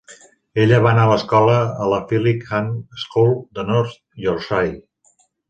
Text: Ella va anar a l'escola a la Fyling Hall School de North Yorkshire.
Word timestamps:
Ella 0.61 0.77
va 0.85 0.93
anar 0.95 1.03
a 1.07 1.11
l'escola 1.11 1.57
a 1.83 1.89
la 1.91 1.99
Fyling 2.13 2.41
Hall 2.57 2.73
School 3.03 3.31
de 3.61 3.67
North 3.69 3.95
Yorkshire. 4.27 4.75